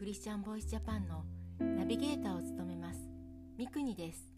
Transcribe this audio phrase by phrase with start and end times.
[0.00, 1.26] クリスチャンボイスジャパンの
[1.58, 3.00] ナビゲーターを務めます。
[3.58, 4.32] 三国です。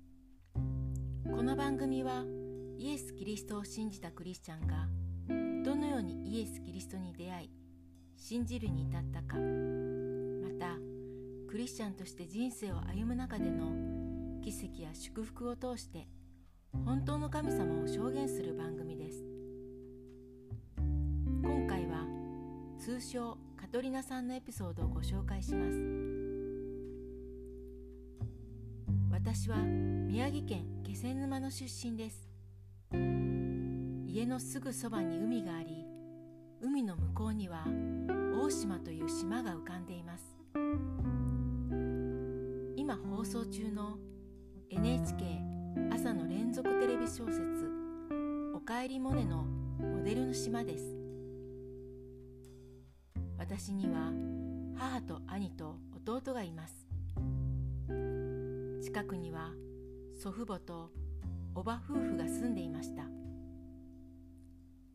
[1.24, 2.24] この番組は
[2.76, 4.88] イエス・キリストを信じたクリスチャンが
[5.64, 7.50] どのようにイエス・キリストに出会い
[8.16, 10.74] 信じるに至ったかまた
[11.48, 13.70] クリスチャンとして人生を歩む中での
[14.42, 16.08] 奇跡や祝福を通して
[16.84, 19.31] 本当の神様を証言する番組です。
[22.84, 25.78] 通称カトリナさんのエピソードをご紹介します。
[29.08, 32.28] 私は宮城県気仙沼の出身です。
[34.04, 35.86] 家のすぐそばに海があり
[36.60, 37.64] 海の向こうには
[38.34, 40.36] 大島という島が浮かんでいます。
[42.74, 43.96] 今放送中の
[44.70, 45.40] NHK
[45.92, 47.70] 朝の連続テレビ小説
[48.56, 49.44] 「おかえりモネ」の
[49.78, 51.01] モデルの島です。
[53.54, 54.10] 私には
[54.78, 56.88] 母と兄と弟がいます。
[58.82, 59.50] 近くには
[60.16, 60.90] 祖父母と
[61.54, 63.02] おば夫婦が住んでいました。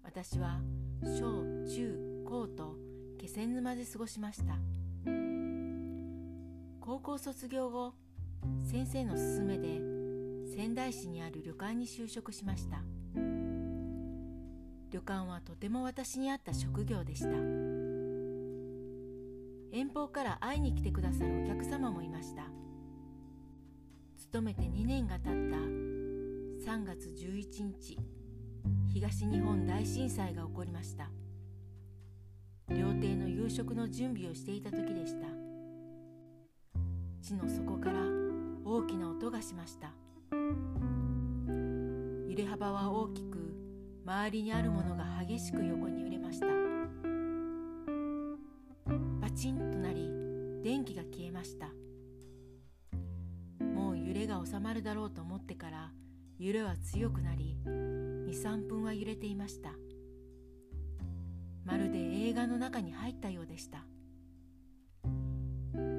[0.04, 0.60] 私は
[1.04, 2.76] 小中高と
[3.20, 4.56] 気仙沼で過ごしました。
[6.82, 7.94] 高校卒業後
[8.66, 9.80] 先生の勧めで
[10.56, 12.82] 仙台市にある旅館に就職しました。
[14.90, 17.77] 旅館はとても私に合った職業でした。
[19.78, 22.46] 遠方から会いに来てくださるお客様もいました。
[24.18, 25.58] 勤めて2年が経った。
[26.72, 28.00] 3月11日
[28.92, 31.12] 東日本大震災が起こりました。
[32.70, 35.28] 料亭の夕食の準備をしていた時でした。
[37.22, 38.00] 地の底から
[38.66, 39.92] 大きな音がしました。
[42.28, 43.38] 揺れ幅は大きく
[44.04, 46.48] 周りにあるものが激しく横に揺れました。
[49.22, 49.67] パチン。
[50.68, 51.68] 電気が消えました。
[53.64, 55.94] もう揺れが収まるだろうと思ってから
[56.40, 59.70] 揺れは強くなり23分は揺れていました。
[61.64, 63.86] まるで映画の中に入ったようでした。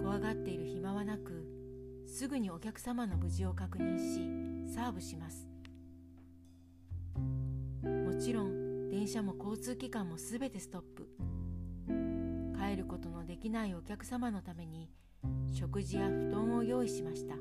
[0.03, 1.47] 怖がっている暇はなく
[2.07, 5.49] すぐにお客様の無事を確認しサーブします。
[7.83, 11.09] もちろん電車も交通機関もすべてストップ。
[12.69, 14.91] 帰ることのできないお客様のために
[15.55, 17.35] 食事や布団を用意しました。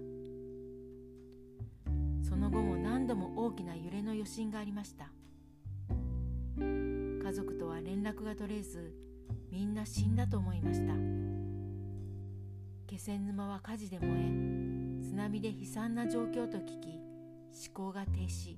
[2.24, 5.12] その後も何度も大きな揺れの余震がありました。
[6.58, 8.96] 家族とは連絡が取れず
[9.52, 10.94] みんな死んだと思いました。
[12.88, 14.14] 気仙沼は火事で燃え
[15.04, 18.56] 津波で悲惨な状況と聞き思考が停止。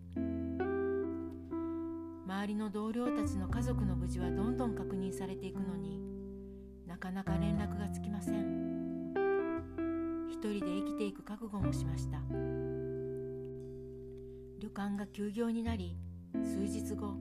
[2.28, 6.09] 周りの同僚たちの家族の無事はどんどん確認されていくのに
[7.00, 9.14] かなか連絡がつきません。
[10.30, 12.20] 一人で生きていく覚悟もしました。
[14.60, 15.98] 旅館が休業になり
[16.34, 17.16] 数日後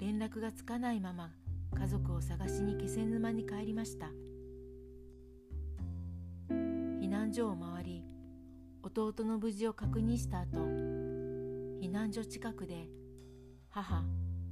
[0.00, 1.32] 連絡がつかないまま
[1.78, 4.10] 家族を探しに気仙沼に帰りました。
[6.48, 8.04] 避難所を回り
[8.82, 10.58] 弟の無事を確認した後
[11.80, 12.88] 避難所近くで
[13.68, 14.02] 母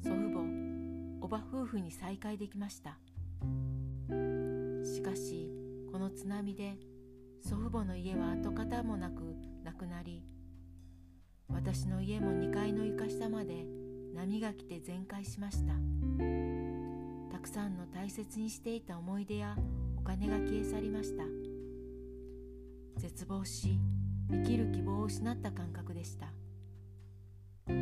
[0.02, 0.44] 祖父母
[1.22, 2.98] おば夫婦に再会できました。
[4.92, 5.50] しかし
[5.90, 6.76] この津波で
[7.40, 9.22] 祖父母の家は跡形もなく
[9.64, 10.22] なくなり
[11.48, 13.64] 私の家も2階の床下まで
[14.14, 15.72] 波が来て全壊しました。
[17.30, 19.56] たくさんの大切にしていた思い出や
[19.96, 21.24] お金が消え去りました。
[22.98, 23.78] 絶望し
[24.30, 26.26] 生きる希望を失った感覚でした。
[27.66, 27.72] そ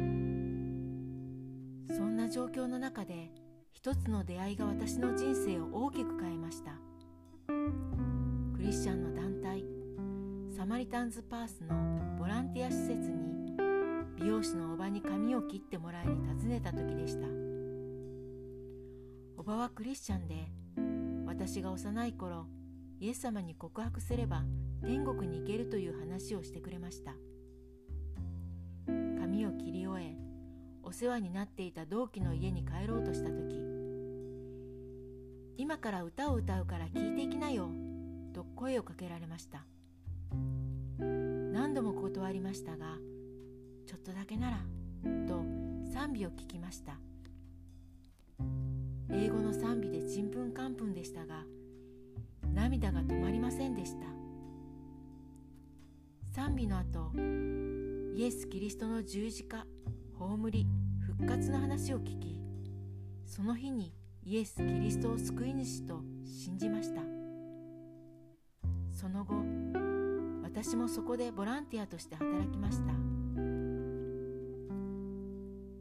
[2.05, 3.33] んな状況の中で
[3.73, 6.90] 一つの出会いが私の人生を大きく変えました。
[7.51, 9.65] クリスチャンの団体
[10.57, 13.57] サマリタンズ・パースのボランティア施設に
[14.17, 17.27] 美容師のおばに髪を切ってもらいに訪ねた時でした。
[19.37, 20.47] おばはクリスチャンで
[21.27, 22.47] 私が幼い頃
[23.01, 24.45] イエス様に告白すれば
[24.85, 27.15] 天国に行けるという話をしてくれました。
[29.19, 30.17] 髪を切り終え
[30.83, 33.70] お世話になっていた同期の家に帰ろうとした時
[35.71, 37.71] 今から歌を歌うから聞いていきなよ
[38.35, 39.65] と声をかけられました。
[40.99, 42.97] 何度も断りましたが
[43.87, 44.57] ちょっとだけなら
[45.29, 45.45] と
[45.93, 46.95] 賛美を聞きました。
[49.13, 51.45] 英語の賛美でちんぷんかんぷんでしたが
[52.53, 54.09] 涙が止まりませんでした。
[56.35, 57.13] 賛美の後
[58.17, 59.65] イエス・キリストの十字架
[60.19, 60.67] 葬り
[61.07, 62.41] 復活の話を聞き
[63.25, 67.01] その日にイエス・キリストを救い主と信じました。
[68.91, 69.35] その後
[70.43, 72.93] 私もそこでボランティアとして働きました。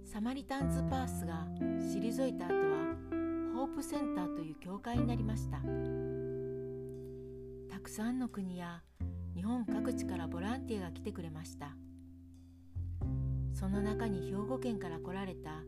[0.05, 2.95] サマリタンズ・パースが退いた後は
[3.55, 5.57] ホープセンターという教会になりました。
[7.69, 8.83] たくさんの国や
[9.35, 11.75] 日本各地からボランティアが来てくれました。
[13.53, 15.63] その中に兵庫県から来られた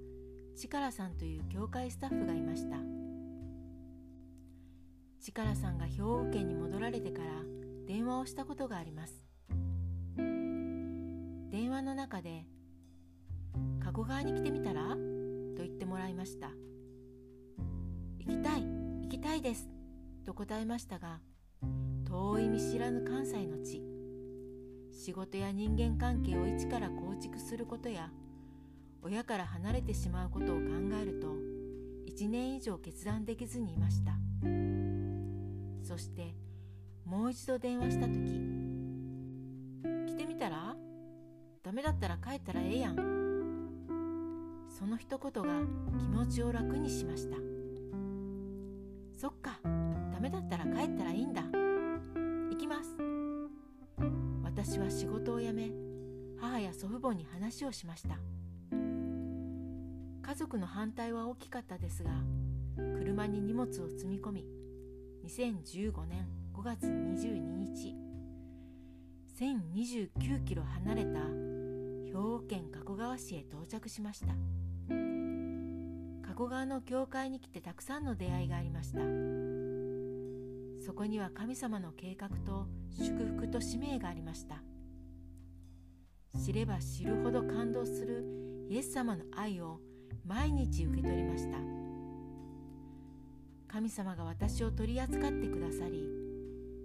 [0.62, 2.78] チカラさんという教会スタッフがいました。
[5.20, 7.32] チカラさんが兵庫県に戻られてから
[7.88, 9.26] 電話をしたことがあります。
[11.50, 12.46] 電話の中で
[13.84, 16.52] 「加古川に来てみたら?」と言ってもらいました
[18.22, 19.68] 「行きたい行きたいです」
[20.26, 21.22] と答えましたが
[22.06, 23.82] 遠い見知らぬ関西の地。
[24.92, 28.12] 仕事や人間関係を一から構築することや
[29.04, 30.64] 親から離れてしまうことを考
[31.02, 31.28] えると
[32.08, 34.14] 1年以上決断できずにいました。
[35.84, 36.36] そして
[37.06, 38.14] もう一度電話した時
[40.08, 40.76] 「来てみたら？
[41.64, 42.96] ダメだったら帰ったらええやん」
[44.70, 45.62] その一言が
[46.00, 47.38] 気持ちを楽にしました
[49.18, 51.44] そっかダメだったら帰ったらいいんだ。
[51.44, 52.96] 行きます
[54.44, 55.72] 私は仕事を辞め
[56.40, 58.18] 母や祖父母に話をしました。
[60.42, 62.10] 族の反対は大きかったですが
[62.98, 64.46] 車に荷物を積み込み
[65.28, 67.96] 2015年5月22日
[69.40, 71.20] 1029キロ離れた
[72.08, 74.28] 兵庫県加古川市へ到着しました。
[76.28, 79.00] 加古川の教会に来てたくさんの出会いがありました。
[80.84, 84.64] そこには神様の計画と祝福と使命がありました。
[86.44, 89.80] 知れば知るほど感動するイエス様の愛を
[90.26, 91.58] 毎日受け取りました。
[93.68, 96.06] 神様が私を取り扱ってくださり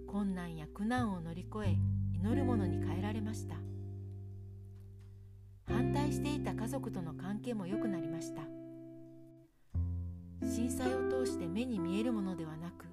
[0.07, 1.77] 困難や苦難を乗り越え
[2.15, 3.55] 祈るものに変えられました。
[5.67, 8.41] 反対していた家族との関係も良くなりました。
[10.47, 12.85] 震災を通して目に見えるものではなく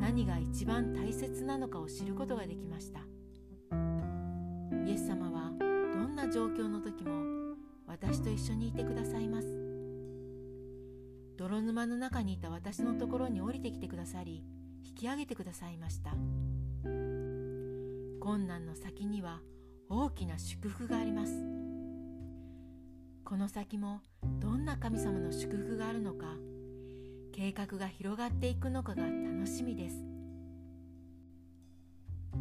[0.00, 3.00] 何が一番大切なのかを知ることができました。
[4.84, 5.64] イエス様はど
[6.08, 7.25] んな状況の時も
[8.16, 9.46] 私と一緒にいてくださいます。
[11.36, 14.42] 泥沼の中にいた私のところに降りてきてくださり
[14.86, 16.12] 引き上げてくださいました。
[18.18, 19.42] 困難の先には
[19.90, 21.34] 大きな祝福があります。
[23.22, 24.00] この先も
[24.40, 26.38] どんな神様の祝福があるのか
[27.34, 29.96] 計画が広がっていくのかが楽しみです。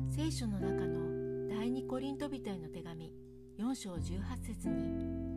[0.07, 3.12] 聖書の中の第二コリント人への手紙
[3.60, 5.34] 4章18節に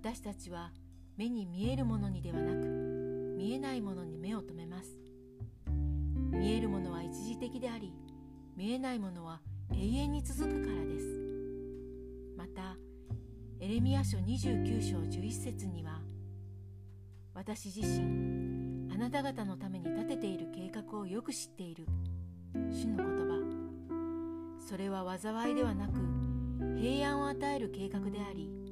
[0.00, 0.70] 私たちは
[1.16, 4.96] 目に見えるものにではなく見えないものに目を留めます。
[6.30, 7.92] 見えるものは一時的であり
[8.56, 9.40] 見えないものは
[9.74, 11.04] 永遠に続くからです。
[12.36, 12.76] また
[13.58, 16.00] エレミア書29章11節には
[17.34, 21.86] 私自身あなた方のために立てている計画をよく知っている
[22.54, 24.58] 主の言葉。
[24.60, 25.94] それは災いではなく
[26.80, 28.67] 平安を与える計画であり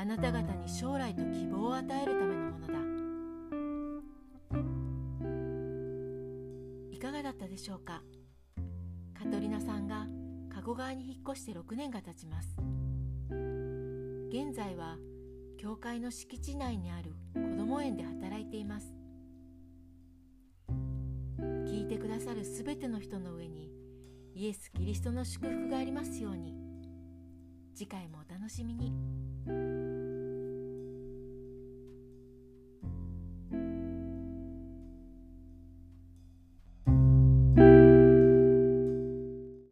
[0.00, 2.72] あなた方に将来と希望を与えるためのものだ。
[6.90, 8.00] いかがだったでしょうか？
[9.12, 10.06] カトリナさんが
[10.48, 12.48] 加古川に引っ越して6年が経ちます。
[14.30, 14.96] 現在は
[15.58, 18.94] 教会の敷地内にある子ども園で働いています。
[21.38, 23.70] 聞いてくださるすべての人の上に
[24.34, 26.69] イエス・キリストの祝福がありますように。
[27.74, 30.09] 次回もお楽しみに。